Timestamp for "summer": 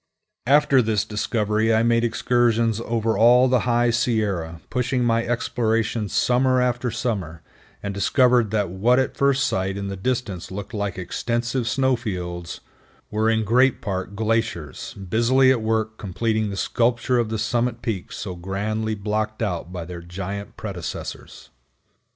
6.11-6.59, 6.89-7.43